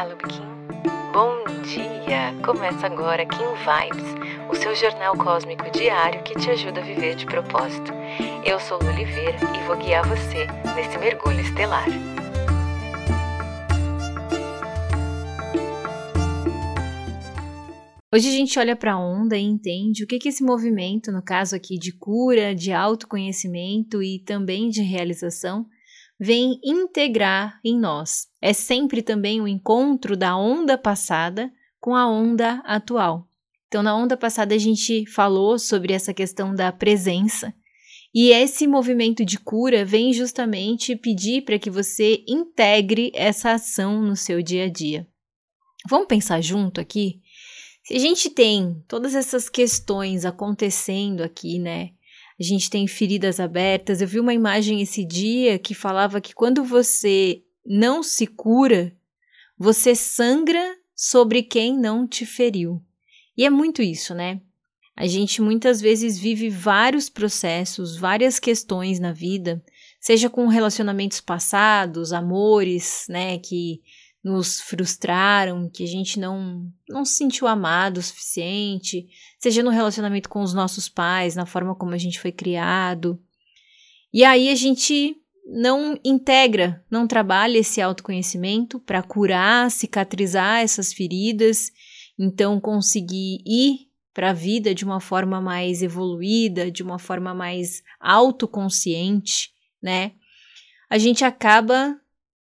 [0.00, 0.42] Olá, Lubikin.
[1.12, 2.34] Bom dia!
[2.42, 4.14] Começa agora Kim Vibes,
[4.48, 7.92] o seu jornal cósmico diário que te ajuda a viver de propósito.
[8.42, 11.84] Eu sou Lu Oliveira e vou guiar você nesse mergulho estelar.
[18.10, 21.22] Hoje a gente olha para a onda e entende o que, que esse movimento, no
[21.22, 25.66] caso aqui de cura, de autoconhecimento e também de realização,
[26.20, 28.28] vem integrar em nós.
[28.42, 31.50] É sempre também o encontro da onda passada
[31.80, 33.26] com a onda atual.
[33.66, 37.54] Então, na onda passada, a gente falou sobre essa questão da presença.
[38.12, 44.16] E esse movimento de cura vem justamente pedir para que você integre essa ação no
[44.16, 45.06] seu dia a dia.
[45.88, 47.20] Vamos pensar junto aqui?
[47.84, 51.92] Se a gente tem todas essas questões acontecendo aqui, né?
[52.40, 54.00] A gente tem feridas abertas.
[54.00, 58.96] Eu vi uma imagem esse dia que falava que quando você não se cura,
[59.58, 62.82] você sangra sobre quem não te feriu.
[63.36, 64.40] E é muito isso, né?
[64.96, 69.62] A gente muitas vezes vive vários processos, várias questões na vida,
[70.00, 73.80] seja com relacionamentos passados, amores, né, que
[74.22, 80.28] nos frustraram, que a gente não, não se sentiu amado o suficiente, seja no relacionamento
[80.28, 83.18] com os nossos pais, na forma como a gente foi criado.
[84.12, 91.72] E aí a gente não integra, não trabalha esse autoconhecimento para curar, cicatrizar essas feridas,
[92.18, 97.82] então conseguir ir para a vida de uma forma mais evoluída, de uma forma mais
[97.98, 99.50] autoconsciente,
[99.82, 100.12] né?
[100.90, 101.99] A gente acaba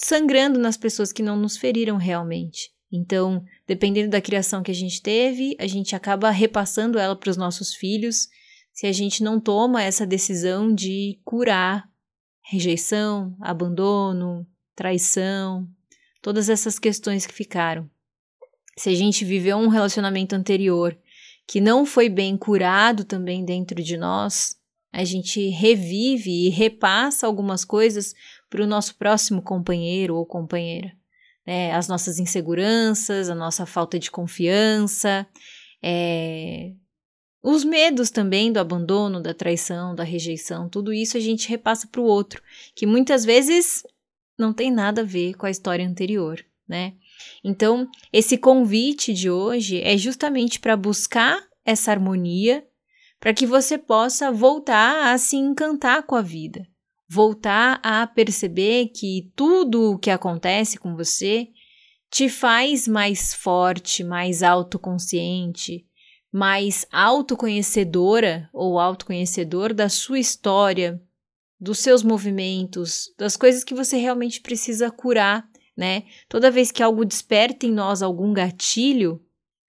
[0.00, 2.72] sangrando nas pessoas que não nos feriram realmente.
[2.92, 7.36] Então, dependendo da criação que a gente teve, a gente acaba repassando ela para os
[7.36, 8.28] nossos filhos
[8.72, 11.88] se a gente não toma essa decisão de curar
[12.42, 15.68] rejeição, abandono, traição,
[16.22, 17.88] todas essas questões que ficaram.
[18.76, 20.98] Se a gente viveu um relacionamento anterior
[21.46, 24.56] que não foi bem curado também dentro de nós,
[24.92, 28.14] a gente revive e repassa algumas coisas
[28.48, 30.92] para o nosso próximo companheiro ou companheira.
[31.46, 35.26] É, as nossas inseguranças, a nossa falta de confiança,
[35.82, 36.72] é,
[37.42, 42.00] os medos também do abandono, da traição, da rejeição, tudo isso a gente repassa para
[42.00, 42.42] o outro,
[42.74, 43.82] que muitas vezes
[44.38, 46.94] não tem nada a ver com a história anterior, né?
[47.42, 52.64] Então, esse convite de hoje é justamente para buscar essa harmonia,
[53.20, 56.66] para que você possa voltar a se encantar com a vida,
[57.06, 61.48] voltar a perceber que tudo o que acontece com você
[62.10, 65.86] te faz mais forte, mais autoconsciente,
[66.32, 71.00] mais autoconhecedora ou autoconhecedor da sua história,
[71.60, 76.04] dos seus movimentos, das coisas que você realmente precisa curar, né?
[76.26, 79.22] Toda vez que algo desperta em nós algum gatilho,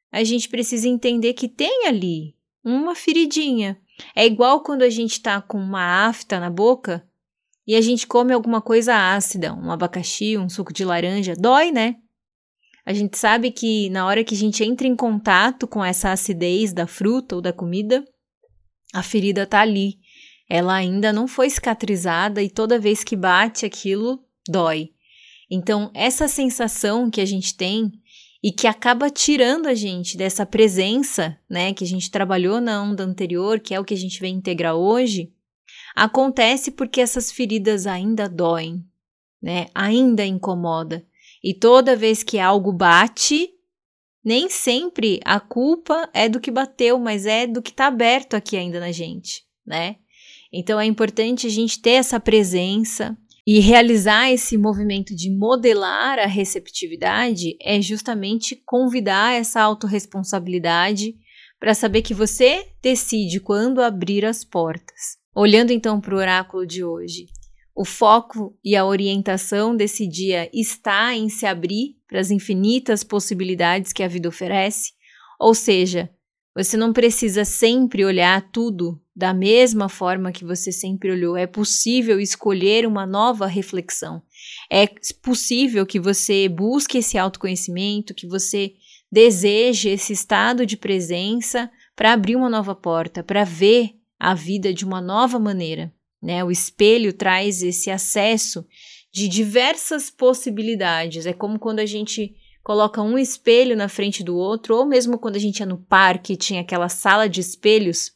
[0.09, 3.79] a gente precisa entender que tem ali uma feridinha.
[4.15, 7.05] É igual quando a gente está com uma afta na boca
[7.67, 11.97] e a gente come alguma coisa ácida, um abacaxi, um suco de laranja, dói, né?
[12.85, 16.73] A gente sabe que na hora que a gente entra em contato com essa acidez
[16.73, 18.03] da fruta ou da comida,
[18.93, 19.99] a ferida tá ali.
[20.49, 24.89] Ela ainda não foi cicatrizada e toda vez que bate aquilo, dói.
[25.49, 27.91] Então, essa sensação que a gente tem
[28.43, 33.03] e que acaba tirando a gente dessa presença, né, que a gente trabalhou na onda
[33.03, 35.31] anterior, que é o que a gente vem integrar hoje,
[35.95, 38.85] Acontece porque essas feridas ainda doem,
[39.41, 39.67] né?
[39.73, 41.05] Ainda incomoda.
[41.43, 43.49] E toda vez que algo bate,
[44.23, 48.55] nem sempre a culpa é do que bateu, mas é do que está aberto aqui
[48.55, 49.97] ainda na gente, né?
[50.53, 56.27] Então é importante a gente ter essa presença e realizar esse movimento de modelar a
[56.27, 61.15] receptividade é justamente convidar essa autorresponsabilidade
[61.59, 65.17] para saber que você decide quando abrir as portas.
[65.33, 67.27] Olhando então para o oráculo de hoje,
[67.75, 73.93] o foco e a orientação desse dia está em se abrir para as infinitas possibilidades
[73.93, 74.91] que a vida oferece,
[75.39, 76.09] ou seja,
[76.55, 81.37] você não precisa sempre olhar tudo da mesma forma que você sempre olhou.
[81.37, 84.21] É possível escolher uma nova reflexão.
[84.69, 84.87] É
[85.21, 88.73] possível que você busque esse autoconhecimento, que você
[89.11, 94.85] deseje esse estado de presença para abrir uma nova porta, para ver a vida de
[94.85, 95.93] uma nova maneira.
[96.21, 96.43] Né?
[96.43, 98.65] O espelho traz esse acesso
[99.11, 101.25] de diversas possibilidades.
[101.25, 105.35] É como quando a gente coloca um espelho na frente do outro, ou mesmo quando
[105.35, 108.11] a gente ia no parque tinha aquela sala de espelhos,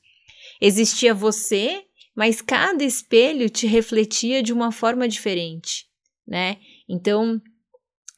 [0.61, 1.83] existia você,
[2.15, 5.85] mas cada espelho te refletia de uma forma diferente,
[6.27, 6.57] né?
[6.87, 7.41] Então,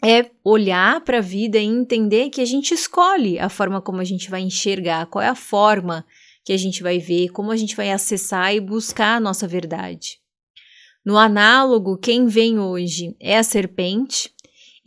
[0.04, 4.04] é olhar para a vida e entender que a gente escolhe a forma como a
[4.04, 6.06] gente vai enxergar, qual é a forma
[6.46, 10.20] que a gente vai ver, como a gente vai acessar e buscar a nossa verdade.
[11.04, 14.32] No análogo, quem vem hoje é a serpente,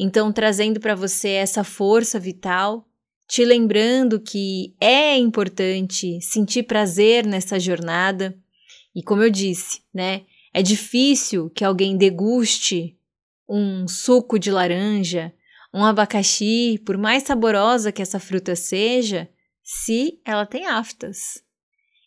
[0.03, 2.89] então trazendo para você essa força vital,
[3.29, 8.35] te lembrando que é importante sentir prazer nessa jornada.
[8.95, 10.23] E como eu disse, né,
[10.55, 12.99] é difícil que alguém deguste
[13.47, 15.35] um suco de laranja,
[15.73, 19.29] um abacaxi, por mais saborosa que essa fruta seja,
[19.63, 21.45] se ela tem aftas.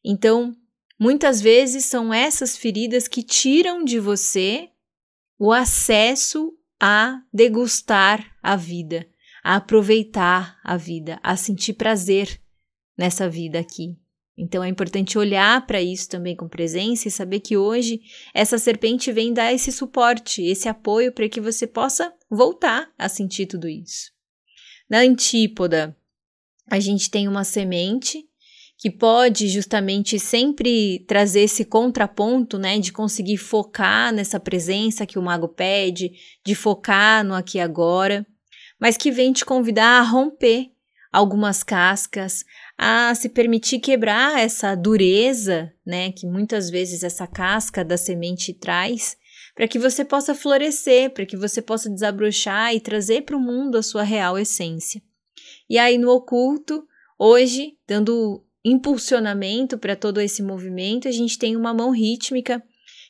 [0.04, 0.52] Então,
[1.00, 4.70] muitas vezes são essas feridas que tiram de você
[5.38, 9.08] o acesso a degustar a vida,
[9.42, 12.42] a aproveitar a vida, a sentir prazer
[12.98, 13.98] nessa vida aqui.
[14.38, 18.02] Então é importante olhar para isso também com presença e saber que hoje
[18.34, 23.46] essa serpente vem dar esse suporte, esse apoio para que você possa voltar a sentir
[23.46, 24.12] tudo isso.
[24.90, 25.96] Na antípoda,
[26.70, 28.28] a gente tem uma semente
[28.78, 35.22] que pode justamente sempre trazer esse contraponto, né, de conseguir focar nessa presença que o
[35.22, 36.12] mago pede,
[36.46, 38.26] de focar no aqui e agora,
[38.80, 40.72] mas que vem te convidar a romper
[41.12, 42.44] algumas cascas,
[42.78, 49.16] a se permitir quebrar essa dureza, né, que muitas vezes essa casca da semente traz,
[49.56, 53.78] para que você possa florescer, para que você possa desabrochar e trazer para o mundo
[53.78, 55.02] a sua real essência.
[55.70, 56.86] E aí no oculto,
[57.18, 62.64] hoje, dando impulsionamento para todo esse movimento, a gente tem uma mão rítmica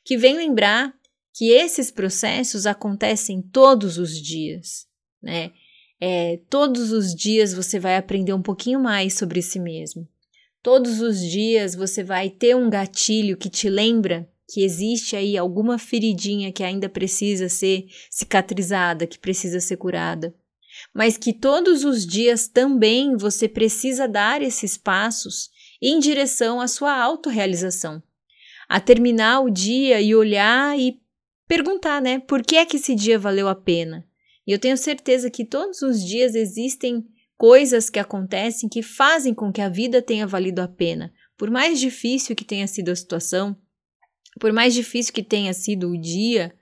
[0.04, 0.94] que vem lembrar
[1.34, 4.88] que esses processos acontecem todos os dias,
[5.22, 5.52] né?
[6.00, 10.08] É, todos os dias você vai aprender um pouquinho mais sobre si mesmo.
[10.62, 15.78] Todos os dias você vai ter um gatilho que te lembra que existe aí alguma
[15.78, 20.36] feridinha que ainda precisa ser cicatrizada, que precisa ser curada.
[20.94, 25.50] Mas que todos os dias também você precisa dar esses passos
[25.82, 28.02] em direção à sua autorrealização.
[28.70, 31.02] A terminar o dia e olhar e
[31.48, 32.20] perguntar, né?
[32.20, 34.08] Por que é que esse dia valeu a pena?
[34.46, 37.06] E eu tenho certeza que todos os dias existem
[37.38, 41.14] coisas que acontecem que fazem com que a vida tenha valido a pena.
[41.38, 43.58] Por mais difícil que tenha sido a situação,
[44.40, 46.54] por mais difícil que tenha sido o dia,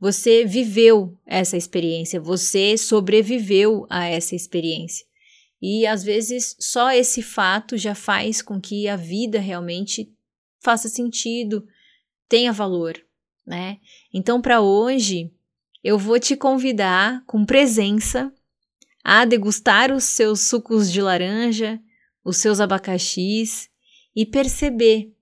[0.00, 5.06] você viveu essa experiência, você sobreviveu a essa experiência.
[5.60, 10.12] E às vezes só esse fato já faz com que a vida realmente
[10.60, 11.66] faça sentido,
[12.28, 12.94] tenha valor,
[13.46, 13.78] né?
[14.12, 15.32] Então, para hoje,
[15.82, 18.32] eu vou te convidar com presença
[19.02, 21.80] a degustar os seus sucos de laranja,
[22.24, 23.70] os seus abacaxis
[24.14, 25.12] e perceber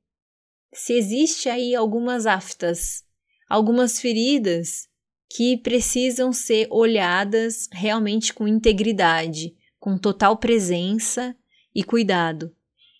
[0.72, 3.05] se existe aí algumas aftas,
[3.48, 4.88] algumas feridas
[5.28, 11.36] que precisam ser olhadas realmente com integridade, com total presença
[11.74, 12.54] e cuidado.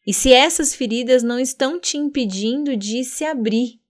[0.07, 3.81] E se essas feridas não estão te impedindo de se abrir,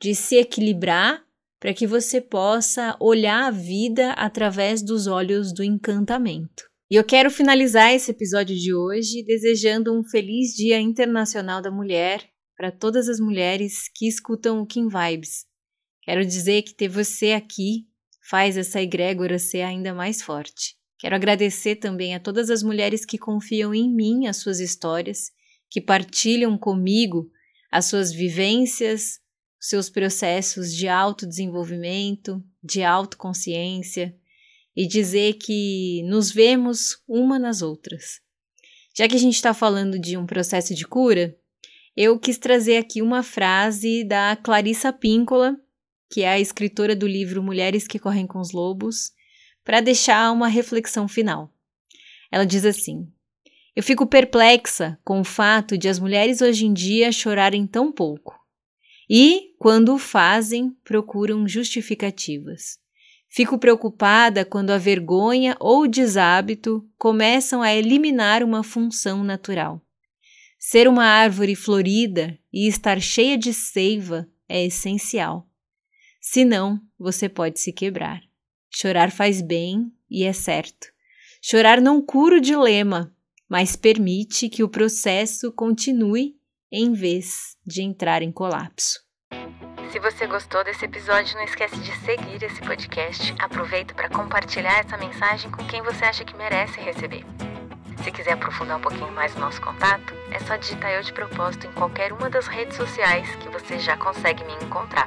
[0.00, 1.24] de se equilibrar
[1.58, 6.64] para que você possa olhar a vida através dos olhos do encantamento.
[6.90, 12.22] E eu quero finalizar esse episódio de hoje desejando um feliz Dia Internacional da Mulher
[12.56, 15.46] para todas as mulheres que escutam o Kim Vibes.
[16.04, 17.86] Quero dizer que ter você aqui
[18.28, 20.76] faz essa egrégora ser ainda mais forte.
[20.98, 25.30] Quero agradecer também a todas as mulheres que confiam em mim as suas histórias,
[25.70, 27.30] que partilham comigo
[27.70, 29.20] as suas vivências,
[29.58, 34.14] seus processos de autodesenvolvimento, de autoconsciência
[34.76, 38.20] e dizer que nos vemos uma nas outras.
[38.96, 41.36] Já que a gente está falando de um processo de cura,
[41.96, 45.56] eu quis trazer aqui uma frase da Clarissa Píncola,
[46.14, 49.10] que é a escritora do livro Mulheres que Correm com os Lobos,
[49.64, 51.52] para deixar uma reflexão final.
[52.30, 53.08] Ela diz assim:
[53.74, 58.38] Eu fico perplexa com o fato de as mulheres hoje em dia chorarem tão pouco.
[59.10, 62.78] E, quando o fazem, procuram justificativas.
[63.28, 69.82] Fico preocupada quando a vergonha ou o deshábito começam a eliminar uma função natural.
[70.60, 75.48] Ser uma árvore florida e estar cheia de seiva é essencial.
[76.26, 78.22] Senão, você pode se quebrar.
[78.70, 80.86] Chorar faz bem e é certo.
[81.42, 83.14] Chorar não cura o dilema,
[83.46, 86.34] mas permite que o processo continue
[86.72, 89.00] em vez de entrar em colapso.
[89.92, 93.34] Se você gostou desse episódio, não esquece de seguir esse podcast.
[93.38, 97.22] Aproveita para compartilhar essa mensagem com quem você acha que merece receber.
[98.02, 101.66] Se quiser aprofundar um pouquinho mais o nosso contato, é só digitar eu de propósito
[101.66, 105.06] em qualquer uma das redes sociais que você já consegue me encontrar.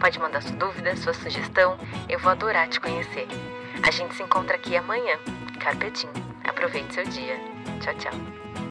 [0.00, 1.76] Pode mandar sua dúvida, sua sugestão,
[2.08, 3.26] eu vou adorar te conhecer.
[3.82, 5.18] A gente se encontra aqui amanhã.
[5.60, 6.08] Carpetim.
[6.44, 7.36] Aproveite seu dia.
[7.80, 8.67] Tchau, tchau.